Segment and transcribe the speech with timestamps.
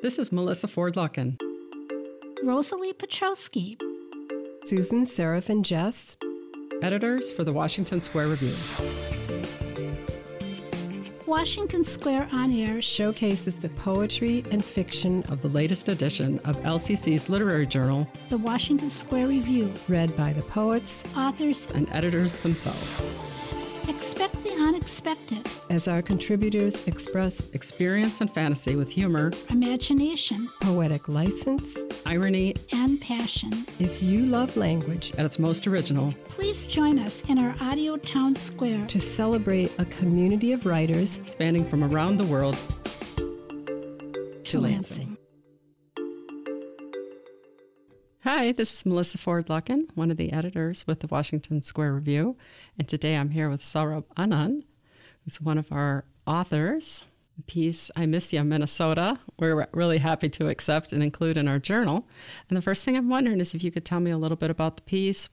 [0.00, 1.40] This is Melissa Ford Lucken.
[2.44, 3.76] Rosalie Petrowski.
[4.64, 6.16] Susan Seraphin Jess.
[6.82, 8.54] Editors for the Washington Square Review.
[11.26, 17.28] Washington Square On Air showcases the poetry and fiction of the latest edition of LCC's
[17.28, 23.02] literary journal, the Washington Square Review, read by the poets, authors, and editors themselves.
[23.88, 31.78] Expect the unexpected as our contributors express experience and fantasy with humor, imagination, poetic license,
[32.06, 33.50] irony, and passion.
[33.78, 38.34] If you love language at its most original, please join us in our Audio Town
[38.34, 42.56] Square to celebrate a community of writers spanning from around the world
[43.16, 44.98] to, to Lansing.
[44.98, 45.17] Lansing.
[48.30, 52.36] Hi, this is Melissa Ford Lucken, one of the editors with the Washington Square Review.
[52.78, 54.64] And today I'm here with Saurabh Anand,
[55.24, 57.04] who's one of our authors.
[57.38, 61.58] The piece, I Miss You, Minnesota, we're really happy to accept and include in our
[61.58, 62.06] journal.
[62.50, 64.50] And the first thing I'm wondering is if you could tell me a little bit
[64.50, 65.30] about the piece,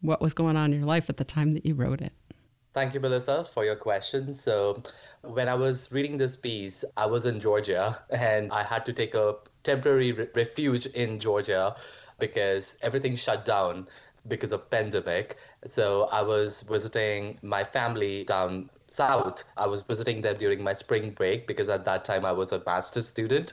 [0.00, 2.12] what was going on in your life at the time that you wrote it.
[2.72, 4.32] Thank you, Melissa, for your question.
[4.32, 4.80] So,
[5.22, 9.16] when I was reading this piece, I was in Georgia and I had to take
[9.16, 9.34] a
[9.64, 11.74] temporary re- refuge in Georgia
[12.20, 13.88] because everything shut down
[14.28, 15.36] because of pandemic.
[15.64, 19.44] So I was visiting my family down south.
[19.56, 22.62] I was visiting them during my spring break because at that time I was a
[22.66, 23.52] master's student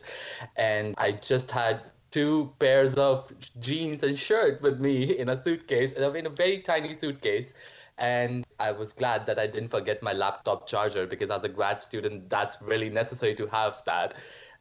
[0.55, 5.93] and I just had two pairs of jeans and shirt with me in a suitcase
[5.93, 7.53] and I'm in a very tiny suitcase
[7.97, 11.81] and I was glad that I didn't forget my laptop charger because as a grad
[11.81, 14.13] student that's really necessary to have that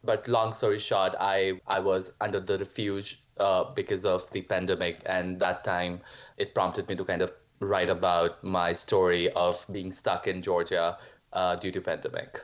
[0.02, 4.98] but long story short I I was under the refuge uh, because of the pandemic.
[5.06, 6.00] And that time
[6.36, 10.98] it prompted me to kind of write about my story of being stuck in Georgia
[11.32, 12.40] uh, due to pandemic.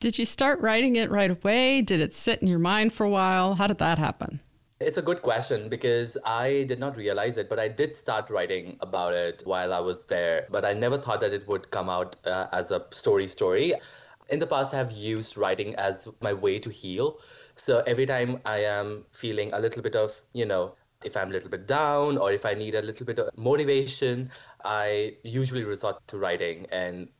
[0.00, 1.82] Did you start writing it right away?
[1.82, 3.54] Did it sit in your mind for a while?
[3.54, 4.40] How did that happen?
[4.80, 8.78] It's a good question because I did not realize it, but I did start writing
[8.80, 10.46] about it while I was there.
[10.50, 13.74] But I never thought that it would come out uh, as a story story.
[14.30, 17.18] In the past, I have used writing as my way to heal.
[17.60, 21.32] So every time I am feeling a little bit of, you know, if I'm a
[21.32, 24.30] little bit down or if I need a little bit of motivation,
[24.64, 27.10] I usually resort to writing and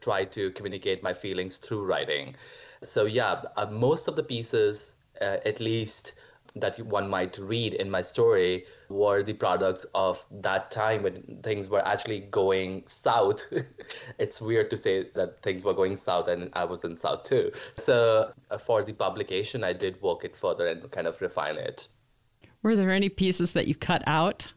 [0.00, 2.36] try to communicate my feelings through writing.
[2.80, 6.14] So, yeah, uh, most of the pieces, uh, at least
[6.54, 11.68] that one might read in my story were the products of that time when things
[11.68, 13.42] were actually going south.
[14.18, 17.52] it's weird to say that things were going south and I was in south too.
[17.76, 21.88] So uh, for the publication, I did work it further and kind of refine it.
[22.62, 24.52] Were there any pieces that you cut out?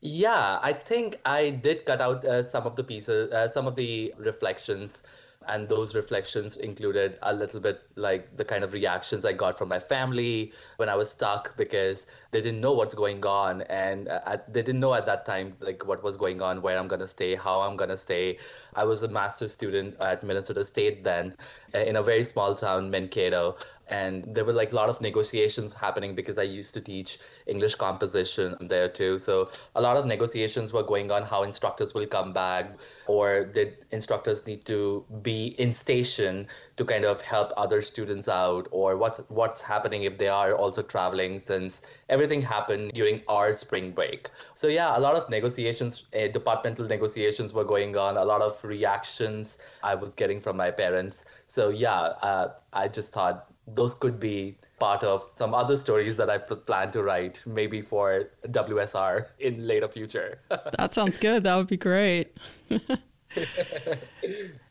[0.00, 3.74] Yeah, I think I did cut out uh, some of the pieces, uh, some of
[3.74, 5.04] the reflections
[5.48, 9.68] and those reflections included a little bit like the kind of reactions I got from
[9.68, 13.62] my family when I was stuck because they didn't know what's going on.
[13.62, 16.88] And uh, they didn't know at that time like what was going on where i'm
[16.88, 18.38] to stay how i'm to stay.
[18.74, 21.34] I was a master's student at minnesota state then
[21.74, 23.56] uh, in a very small town mankato
[23.90, 27.74] and there were like a lot of negotiations happening because i used to teach english
[27.74, 29.18] composition there too.
[29.18, 32.74] So a lot of negotiations were going on how instructors will come back
[33.06, 36.46] or did instructors need to be in station
[36.76, 40.82] to kind of help other students out or what's what's happening if they are also
[40.82, 44.28] traveling since everything happened during our spring break.
[44.54, 48.16] So yeah a lot of negotiations uh, departmental negotiations were going on.
[48.16, 51.24] A lot of reactions i was getting from my parents.
[51.46, 56.30] So yeah uh, i just thought those could be part of some other stories that
[56.30, 60.40] I plan to write, maybe for WSR in later future.
[60.48, 61.44] that sounds good.
[61.44, 62.36] That would be great.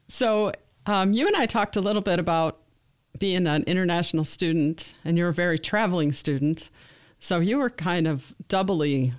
[0.08, 0.52] so,
[0.86, 2.60] um, you and I talked a little bit about
[3.20, 6.70] being an international student, and you're a very traveling student.
[7.20, 9.14] So, you were kind of doubly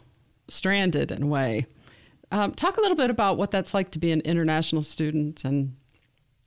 [0.49, 1.67] stranded in a way.
[2.31, 5.77] Um, talk a little bit about what that's like to be an international student and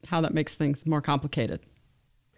[0.07, 1.59] how that makes things more complicated.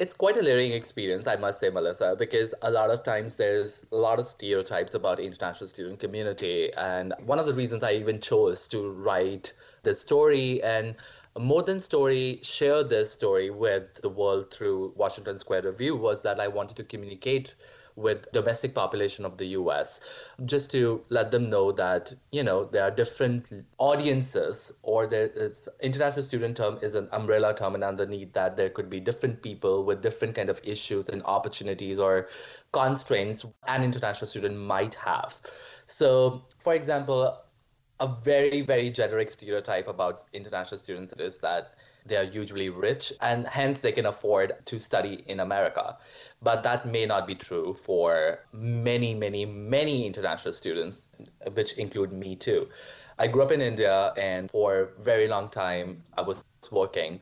[0.03, 3.87] It's quite a learning experience, I must say, Melissa, because a lot of times there's
[3.89, 6.73] a lot of stereotypes about international student community.
[6.73, 9.53] And one of the reasons I even chose to write
[9.83, 10.95] this story and
[11.39, 16.39] more than story, share this story with the world through Washington Square Review was that
[16.39, 17.55] I wanted to communicate
[17.95, 20.01] with domestic population of the US
[20.45, 25.69] just to let them know that you know there are different audiences or there is
[25.81, 29.83] international student term is an umbrella term and underneath that there could be different people
[29.83, 32.27] with different kind of issues and opportunities or
[32.71, 35.39] constraints an international student might have.
[35.85, 37.37] So for example
[37.99, 41.73] a very very generic stereotype about international students is that
[42.05, 45.97] they are usually rich and hence they can afford to study in America.
[46.41, 51.09] But that may not be true for many, many, many international students,
[51.53, 52.67] which include me too.
[53.17, 57.21] I grew up in India and for a very long time I was working,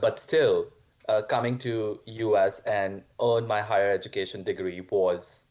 [0.00, 0.68] but still
[1.08, 5.48] uh, coming to US and earn my higher education degree was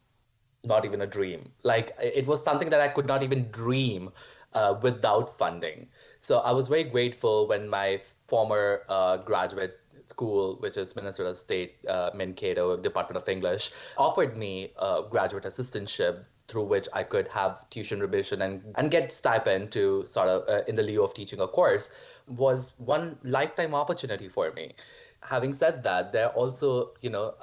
[0.64, 1.52] not even a dream.
[1.62, 4.10] Like it was something that I could not even dream
[4.54, 5.88] uh, without funding.
[6.20, 11.76] So I was very grateful when my former uh, graduate school, which is Minnesota State
[11.88, 17.68] uh, Mankato Department of English, offered me a graduate assistantship through which I could have
[17.70, 21.40] tuition remission and, and get stipend to sort of uh, in the lieu of teaching
[21.40, 21.96] a course
[22.26, 24.74] was one lifetime opportunity for me.
[25.22, 27.34] Having said that, there are also, you know,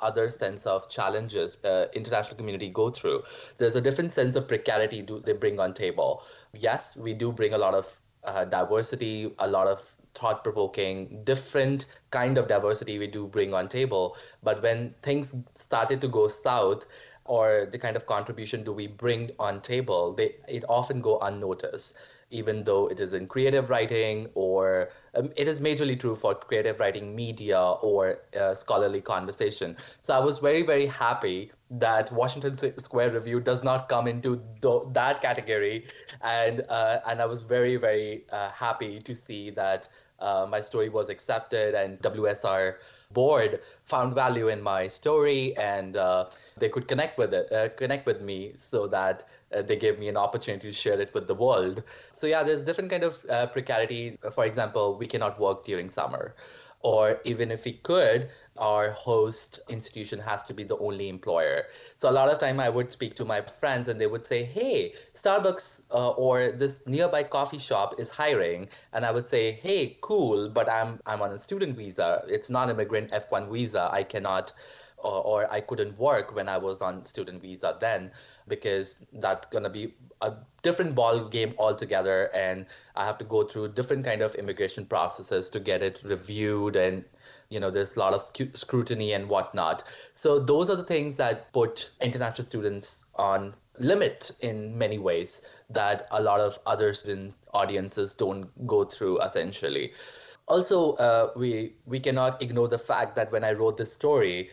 [0.00, 3.22] other sense of challenges uh, international community go through.
[3.58, 6.22] There's a different sense of precarity do they bring on table.
[6.52, 11.86] Yes we do bring a lot of uh, diversity a lot of thought provoking different
[12.10, 14.16] kind of diversity we do bring on table.
[14.42, 16.86] But when things started to go south
[17.24, 21.98] or the kind of contribution do we bring on table they it often go unnoticed
[22.30, 26.80] even though it is in creative writing or um, it is majorly true for creative
[26.80, 29.76] writing media or uh, scholarly conversation.
[30.02, 34.82] So i was very very happy that washington square review does not come into th-
[34.92, 35.86] that category.
[36.22, 40.88] And uh, and i was very very uh, happy to see that uh, my story
[40.88, 42.76] was accepted and wsr
[43.12, 46.24] board found value in my story and uh,
[46.56, 49.24] they could connect with it uh, connect with me so that
[49.54, 51.82] uh, they gave me an opportunity to share it with the world.
[52.12, 54.18] So yeah there's different kind of uh, precarity.
[54.32, 56.34] For example we cannot work during summer.
[56.80, 61.64] Or even if we could our host institution has to be the only employer.
[61.96, 64.40] So a lot of time i would speak to my friends and they would say
[64.44, 68.68] hey starbucks uh, or this nearby coffee shop is hiring.
[68.94, 72.24] And i would say hey cool but i'm i'm on a student visa.
[72.36, 73.84] It's non-immigrant f1 visa.
[74.00, 74.52] I cannot
[74.98, 78.10] or, or I couldn't work when I was on student visa then
[78.48, 80.32] because that's gonna be a
[80.62, 85.48] different ball game altogether and I have to go through different kind of immigration processes
[85.50, 87.04] to get it reviewed and
[87.48, 89.84] you know there's a lot of scrutiny and whatnot.
[90.14, 96.06] So those are the things that put international students on limit in many ways that
[96.10, 99.92] a lot of other students audiences don't go through essentially.
[100.48, 104.48] Also uh, we we cannot ignore the fact that when i wrote this story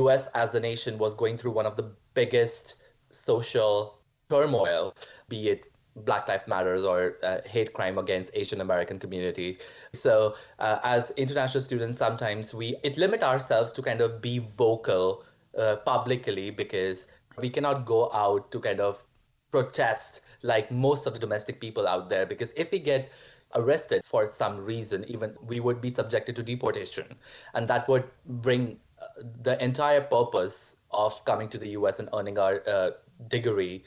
[0.00, 3.98] US as a nation was going through one of the biggest social
[4.28, 4.94] turmoil,
[5.28, 9.58] be it Black Lives Matters or uh, hate crime against Asian American community.
[9.92, 15.24] So uh, as international students, sometimes we it limit ourselves to kind of be vocal
[15.56, 19.04] uh, publicly because we cannot go out to kind of
[19.50, 23.12] protest like most of the domestic people out there because if we get
[23.54, 27.04] arrested for some reason even we would be subjected to deportation
[27.52, 28.78] and that would bring
[29.42, 32.90] the entire purpose of coming to the US and earning our uh,
[33.28, 33.84] degree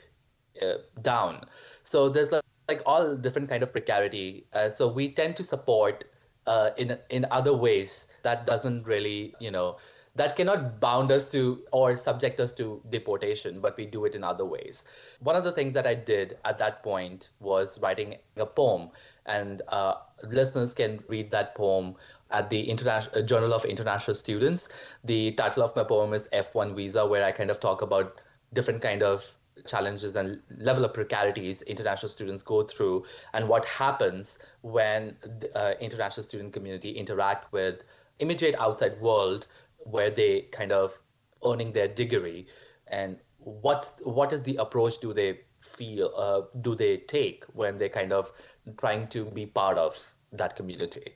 [0.62, 1.42] uh, down.
[1.84, 4.48] So there's like, like, all different kind of precarity.
[4.54, 6.04] Uh, so we tend to support
[6.48, 9.78] uh, in in other ways that doesn't really you know
[10.16, 14.24] that cannot bound us to or subject us to deportation, but we do it in
[14.24, 14.88] other ways.
[15.20, 18.92] One of the things that I did at that point was writing a poem,
[19.26, 21.96] and uh, listeners can read that poem
[22.32, 24.94] at the International uh, Journal of International Students.
[25.04, 28.22] The title of my poem is F1 Visa, where I kind of talk about
[28.54, 34.46] different kind of challenges and level of precarities international students go through and what happens
[34.62, 37.84] when the uh, international student community interact with
[38.20, 39.48] immediate outside world
[39.86, 41.02] where they kind of
[41.46, 42.46] earning their degree
[42.88, 47.90] and what's what is the approach do they feel uh, do they take when they
[47.90, 48.32] kind of
[48.78, 51.14] trying to be part of that community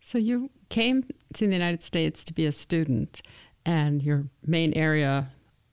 [0.00, 1.04] so you came
[1.34, 3.22] to the United States to be a student,
[3.64, 5.30] and your main area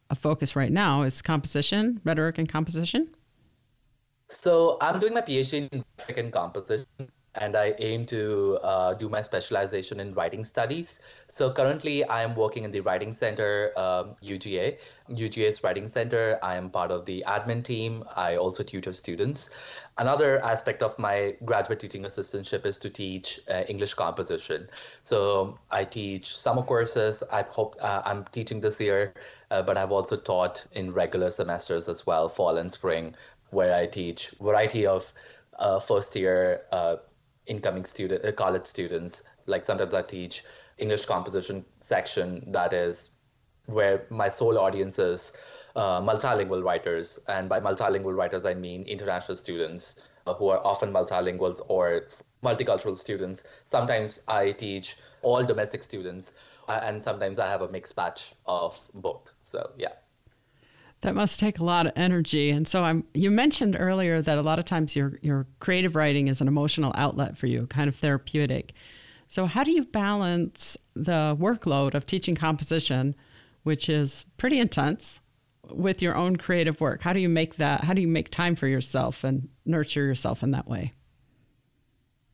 [0.09, 3.09] of focus right now is composition, rhetoric, and composition.
[4.29, 6.87] So I'm doing my PhD in rhetoric and composition
[7.37, 11.01] and I aim to uh, do my specialization in writing studies.
[11.27, 14.77] So currently, I am working in the Writing Center, um, UGA,
[15.09, 16.39] UGA's Writing Center.
[16.43, 18.03] I am part of the admin team.
[18.15, 19.55] I also tutor students.
[19.97, 24.69] Another aspect of my graduate teaching assistantship is to teach uh, English composition.
[25.03, 27.23] So I teach summer courses.
[27.31, 29.13] I hope uh, I'm teaching this year,
[29.49, 33.15] uh, but I've also taught in regular semesters as well, fall and spring,
[33.49, 35.13] where I teach variety of
[35.57, 36.97] uh, first year uh,
[37.47, 40.43] incoming student uh, college students like sometimes i teach
[40.77, 43.17] english composition section that is
[43.65, 45.37] where my sole audience is
[45.75, 50.91] uh, multilingual writers and by multilingual writers i mean international students uh, who are often
[50.91, 52.03] multilinguals or
[52.43, 53.43] multicultural students.
[53.63, 56.35] Sometimes I teach all domestic students,
[56.67, 59.31] uh, and sometimes I have a mixed batch of both.
[59.41, 59.93] So, yeah.
[61.01, 62.49] That must take a lot of energy.
[62.49, 66.27] And so I'm you mentioned earlier that a lot of times your your creative writing
[66.27, 68.73] is an emotional outlet for you, kind of therapeutic.
[69.27, 73.15] So how do you balance the workload of teaching composition,
[73.63, 75.21] which is pretty intense,
[75.69, 77.01] with your own creative work?
[77.01, 80.43] How do you make that how do you make time for yourself and nurture yourself
[80.43, 80.91] in that way?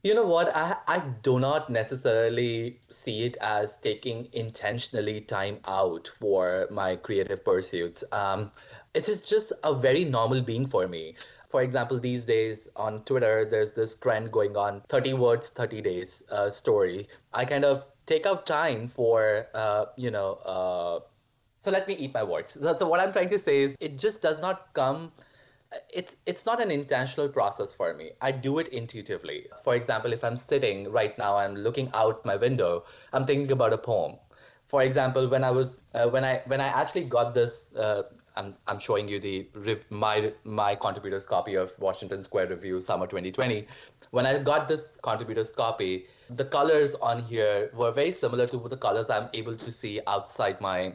[0.03, 0.53] You know what?
[0.53, 7.45] I, I do not necessarily see it as taking intentionally time out for my creative
[7.45, 8.03] pursuits.
[8.11, 8.51] Um,
[8.93, 11.15] it is just a very normal being for me.
[11.47, 16.23] For example, these days on Twitter, there's this trend going on 30 words, 30 days
[16.29, 17.07] uh, story.
[17.31, 20.99] I kind of take out time for, uh, you know, uh,
[21.55, 22.59] so let me eat my words.
[22.59, 25.13] So, so what I'm trying to say is it just does not come
[25.89, 28.11] it's it's not an intentional process for me.
[28.21, 29.47] I do it intuitively.
[29.63, 33.73] For example if i'm sitting right now i'm looking out my window i'm thinking about
[33.73, 34.17] a poem.
[34.67, 38.03] For example when i was uh, when i when i actually got this uh,
[38.35, 39.47] I'm, I'm showing you the
[39.89, 43.67] my my contributors copy of washington square review summer 2020
[44.09, 48.77] when i got this contributors copy the colors on here were very similar to the
[48.77, 50.93] colors i'm able to see outside my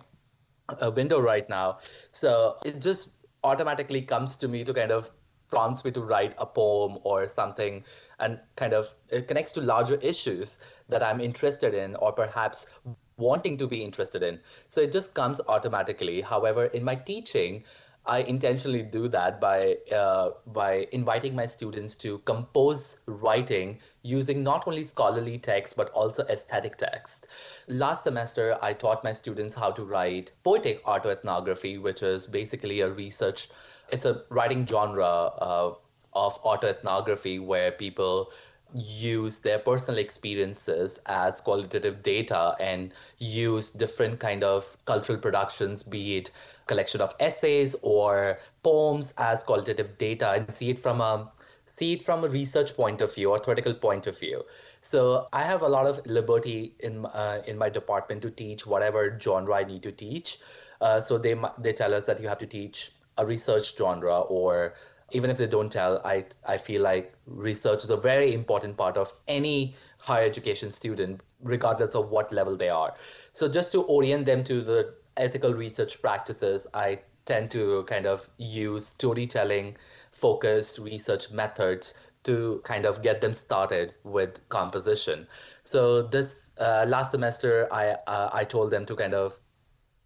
[0.68, 1.78] uh, window right now.
[2.10, 3.12] So it just
[3.44, 5.10] automatically comes to me to kind of
[5.50, 7.84] prompts me to write a poem or something
[8.18, 8.94] and kind of
[9.26, 12.78] connects to larger issues that I'm interested in or perhaps
[13.16, 14.40] wanting to be interested in.
[14.68, 16.20] So it just comes automatically.
[16.20, 17.64] However, in my teaching,
[18.08, 24.66] I intentionally do that by uh, by inviting my students to compose writing using not
[24.66, 27.28] only scholarly text but also aesthetic text.
[27.68, 32.90] Last semester, I taught my students how to write poetic autoethnography, which is basically a
[32.90, 33.48] research.
[33.90, 35.74] It's a writing genre uh,
[36.14, 38.32] of autoethnography where people
[38.74, 46.18] use their personal experiences as qualitative data and use different kind of cultural productions be
[46.18, 46.30] it
[46.66, 51.30] collection of essays or poems as qualitative data and see it from a
[51.64, 54.44] see it from a research point of view or theoretical point of view.
[54.80, 59.18] So i have a lot of liberty in uh, in my department to teach whatever
[59.20, 60.38] genre i need to teach.
[60.80, 64.74] Uh, so they they tell us that you have to teach a research genre or
[65.12, 68.96] even if they don't tell, I I feel like research is a very important part
[68.96, 72.94] of any higher education student, regardless of what level they are.
[73.32, 78.28] So just to orient them to the ethical research practices, I tend to kind of
[78.38, 79.76] use storytelling
[80.10, 85.26] focused research methods to kind of get them started with composition.
[85.62, 89.40] So this uh, last semester, I uh, I told them to kind of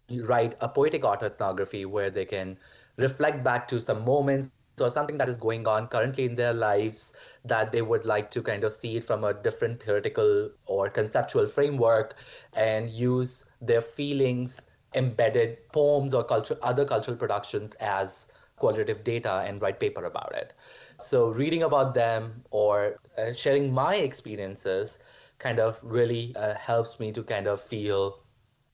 [0.09, 2.57] write a poetic autoethnography where they can
[2.97, 7.17] reflect back to some moments or something that is going on currently in their lives
[7.45, 11.47] that they would like to kind of see it from a different theoretical or conceptual
[11.47, 12.15] framework
[12.53, 19.61] and use their feelings embedded poems or culture other cultural productions as qualitative data and
[19.61, 20.53] write paper about it.
[20.99, 25.03] So reading about them or uh, sharing my experiences
[25.39, 28.19] kind of really uh, helps me to kind of feel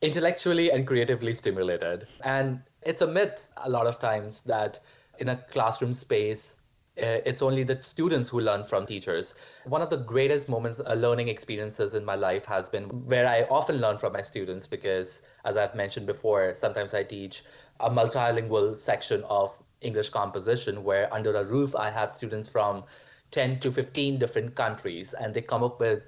[0.02, 2.08] intellectually and creatively stimulated.
[2.24, 4.80] And it's a myth a lot of times that
[5.20, 6.64] in a classroom space
[7.02, 9.36] uh, it's only the students who learn from teachers.
[9.64, 13.44] One of the greatest moments, uh, learning experiences in my life has been where I
[13.44, 17.44] often learn from my students because, as I've mentioned before, sometimes I teach
[17.80, 22.84] a multilingual section of English composition where under a roof I have students from
[23.32, 26.04] 10 to 15 different countries and they come up with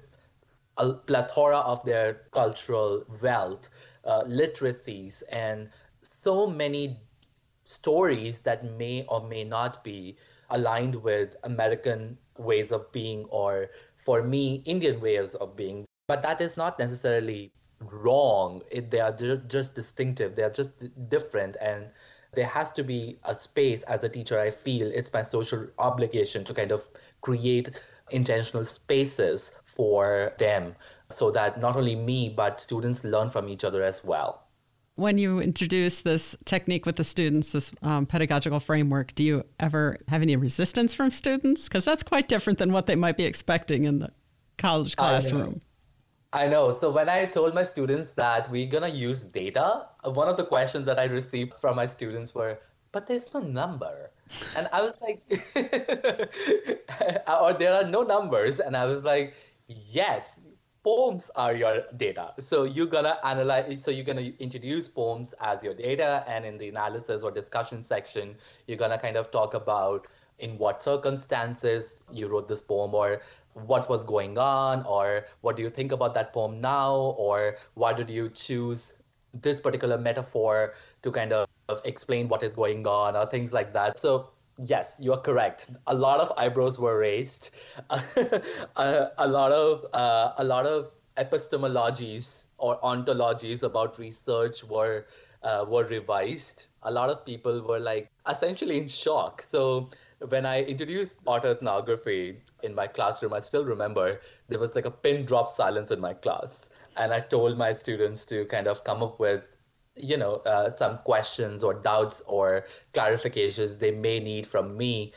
[0.76, 3.70] a plethora of their cultural wealth,
[4.04, 5.70] uh, literacies, and
[6.02, 6.98] so many
[7.64, 10.16] stories that may or may not be
[10.50, 15.84] aligned with American ways of being or for me Indian ways of being.
[16.08, 18.62] But that is not necessarily wrong.
[18.70, 20.36] It, they are just distinctive.
[20.36, 21.56] They are just different.
[21.60, 21.90] And
[22.34, 26.44] there has to be a space as a teacher i feel it's my social obligation
[26.44, 26.86] to kind of
[27.20, 30.74] create intentional spaces for them
[31.08, 34.41] so that not only me but students learn from each other as well
[35.02, 39.96] when you introduce this technique with the students, this um, pedagogical framework, do you ever
[40.08, 41.68] have any resistance from students?
[41.68, 44.12] Because that's quite different than what they might be expecting in the
[44.58, 45.60] college classroom.
[46.32, 46.46] I know.
[46.46, 46.74] I know.
[46.74, 50.86] So when I told my students that we're gonna use data, one of the questions
[50.86, 52.58] that I received from my students were,
[52.90, 54.10] "But there's no number,"
[54.56, 55.20] and I was like,
[57.42, 59.34] "Or there are no numbers," and I was like,
[59.66, 60.40] "Yes."
[60.84, 62.32] Poems are your data.
[62.40, 66.68] So you're gonna analyze, so you're gonna introduce poems as your data, and in the
[66.68, 68.36] analysis or discussion section,
[68.66, 70.08] you're gonna kind of talk about
[70.38, 73.22] in what circumstances you wrote this poem or
[73.54, 77.92] what was going on or what do you think about that poem now or why
[77.92, 79.02] did you choose
[79.34, 81.46] this particular metaphor to kind of
[81.84, 84.30] explain what is going on or things like that so
[84.64, 85.70] yes you are correct.
[85.86, 87.50] A lot of eyebrows were raised.
[88.76, 95.06] A, a, lot of uh, a lot of epistemologies or ontologies about research were
[95.42, 96.68] uh, were revised.
[96.82, 99.42] A lot of people were like essentially in shock.
[99.42, 99.90] So
[100.28, 105.24] when I introduced autoethnography in my classroom, I still remember there was like a pin
[105.24, 106.70] drop silence in my class.
[106.96, 109.56] And I told my students to kind of come up with,
[109.96, 115.12] you know, uh, some questions or doubts or clarifications they may need from me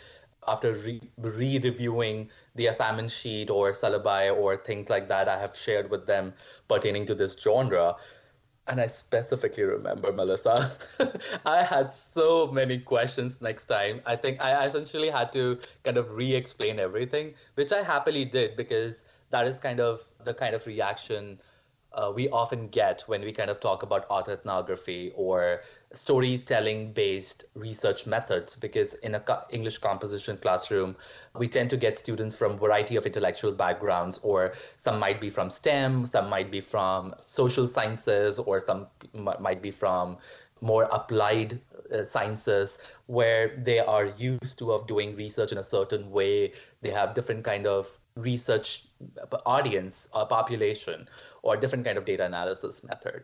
[0.48, 5.90] after re reviewing the assignment sheet or syllabi or things like that I have shared
[5.90, 6.34] with them
[6.68, 7.96] pertaining to this genre.
[8.68, 10.68] And I specifically remember, Melissa,
[11.46, 14.02] I had so many questions next time.
[14.08, 18.56] I think I essentially had to kind of re explain everything, which I happily did
[18.56, 21.40] because that is kind of the kind of reaction
[21.96, 25.62] uh, we often get when we kind of talk about autoethnography or
[25.94, 30.96] storytelling based research methods because in a co- english composition classroom
[31.38, 35.30] we tend to get students from a variety of intellectual backgrounds or some might be
[35.30, 38.88] from stem some might be from social sciences or some
[39.40, 40.18] might be from
[40.62, 41.62] more applied
[41.94, 46.52] uh, sciences where they are used to of doing research in a certain way.
[46.82, 48.84] They have different kind of research
[49.46, 51.08] audience or population
[51.44, 53.24] or different kind of data analysis method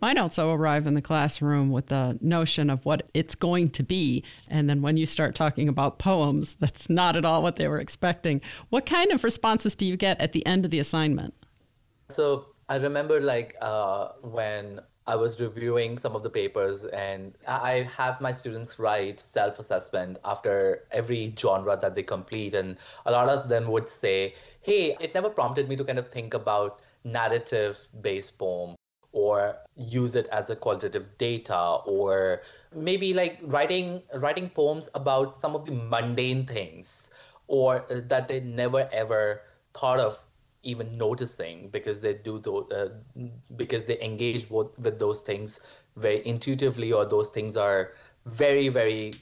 [0.00, 4.24] might also arrive in the classroom with the notion of what it's going to be.
[4.48, 7.78] And then when you start talking about poems, that's not at all what they were
[7.78, 8.40] expecting.
[8.70, 11.34] What kind of responses do you get at the end of the assignment?
[12.08, 17.88] So I remember like uh, when I was reviewing some of the papers, and I
[17.96, 22.54] have my students write self assessment after every genre that they complete.
[22.54, 26.08] And a lot of them would say, Hey, it never prompted me to kind of
[26.08, 28.76] think about narrative based poem
[29.12, 32.42] or use it as a qualitative data or
[32.74, 37.10] maybe like writing writing poems about some of the mundane things
[37.48, 39.42] or uh, that they never ever
[39.74, 40.24] thought of
[40.62, 42.88] even noticing because they do th- uh,
[43.56, 47.92] because they engage with, with those things very intuitively or those things are
[48.26, 49.14] very very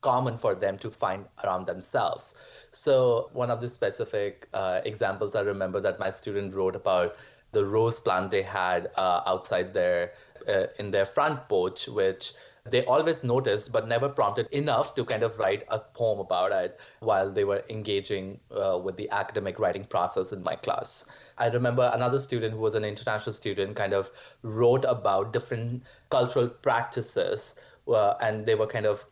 [0.00, 2.34] common for them to find around themselves.
[2.72, 7.16] So one of the specific uh, examples i remember that my student wrote about
[7.52, 10.12] the rose plant they had uh, outside their
[10.48, 12.32] uh, in their front porch which
[12.70, 16.78] they always noticed but never prompted enough to kind of write a poem about it
[17.00, 21.10] while they were engaging uh, with the academic writing process in my class.
[21.38, 24.10] I remember another student who was an international student kind of
[24.42, 29.06] wrote about different cultural practices uh, and they were kind of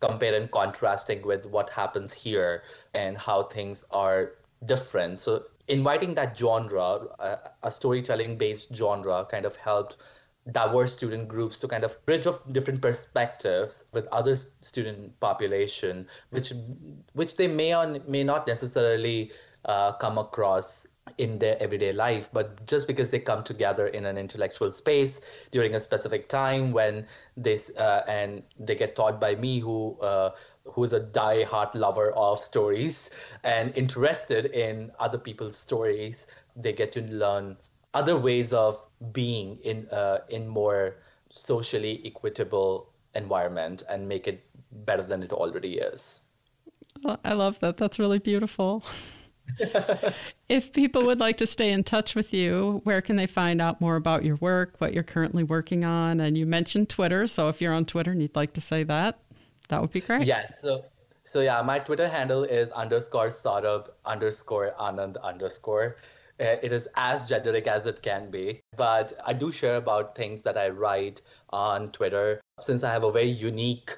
[0.00, 4.32] comparing and contrasting with what happens here and how things are
[4.64, 5.20] different.
[5.20, 9.96] So inviting that genre, uh, a storytelling based genre, kind of helped
[10.50, 16.52] diverse student groups to kind of bridge of different perspectives with other student population which
[17.14, 19.32] which they may or may not necessarily
[19.64, 20.86] uh, come across
[21.18, 22.30] in their everyday life.
[22.32, 27.06] But just because they come together in an intellectual space during a specific time when
[27.36, 30.30] this uh, and they get taught by me who uh,
[30.64, 33.10] who's a die-hard lover of stories
[33.42, 36.26] and interested in other people's stories
[36.56, 37.56] they get to learn
[37.94, 38.78] other ways of
[39.12, 40.96] being in uh, in more
[41.28, 46.28] socially equitable environment and make it better than it already is.
[47.24, 47.76] I love that.
[47.76, 48.84] That's really beautiful.
[50.48, 53.80] if people would like to stay in touch with you, where can they find out
[53.80, 56.20] more about your work, what you're currently working on?
[56.20, 59.18] And you mentioned Twitter, so if you're on Twitter and you'd like to say that,
[59.68, 60.24] that would be great.
[60.24, 60.60] Yes.
[60.60, 60.84] So
[61.24, 65.96] so yeah, my Twitter handle is underscore saurabh underscore Anand underscore.
[66.40, 68.60] Uh, it is as generic as it can be.
[68.76, 72.40] But I do share about things that I write on Twitter.
[72.60, 73.90] Since I have a very unique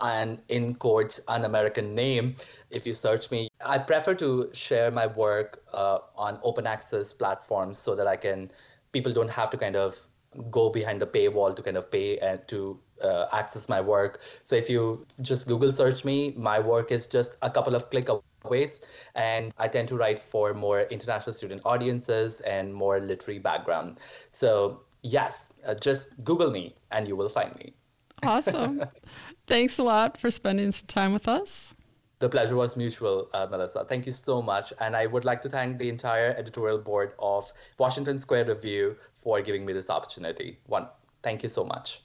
[0.00, 2.36] and in quotes an American name,
[2.70, 7.78] if you search me, I prefer to share my work uh, on open access platforms
[7.78, 8.50] so that I can
[8.92, 10.08] people don't have to kind of
[10.50, 14.20] go behind the paywall to kind of pay and to uh, access my work.
[14.44, 18.08] So if you just Google search me, my work is just a couple of click
[18.44, 18.86] ways.
[19.14, 24.00] And I tend to write for more international student audiences and more literary background.
[24.30, 27.70] So, yes, uh, just Google me and you will find me.
[28.24, 28.84] Awesome.
[29.46, 31.74] Thanks a lot for spending some time with us.
[32.20, 33.84] The pleasure was mutual, uh, Melissa.
[33.84, 34.72] Thank you so much.
[34.80, 39.40] And I would like to thank the entire editorial board of Washington Square Review for
[39.40, 40.58] giving me this opportunity.
[40.66, 40.88] One,
[41.22, 42.02] thank you so much.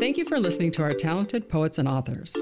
[0.00, 2.34] Thank you for listening to our talented poets and authors.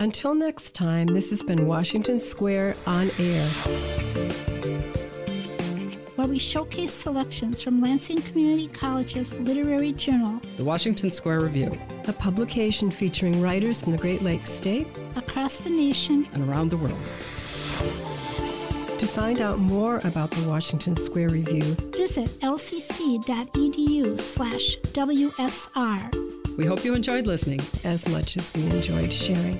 [0.00, 3.46] Until next time, this has been Washington Square on Air.
[6.14, 12.12] where we showcase selections from Lansing Community College's literary journal The Washington Square Review, a
[12.12, 14.88] publication featuring writers from the Great Lakes State.
[15.16, 16.26] across the nation.
[16.32, 16.98] and around the world.
[18.98, 21.62] To find out more about the Washington Square Review,
[21.96, 26.56] Visit lcc.edu slash WSR.
[26.56, 27.60] We hope you enjoyed listening.
[27.84, 29.56] as much as we enjoyed sharing.